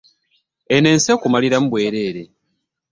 [0.75, 2.23] Eno ensi ekumaliramu bwerere.